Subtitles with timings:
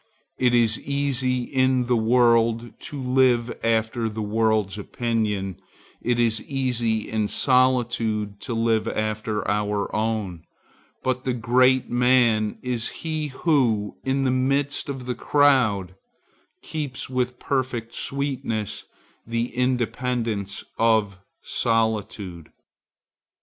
[0.39, 5.59] It is easy in the world to live after the world's opinion;
[6.01, 10.43] it is easy in solitude to live after our own;
[11.03, 15.93] but the great man is he who in the midst of the crowd
[16.63, 18.85] keeps with perfect sweetness
[19.27, 22.49] the independence of solitude.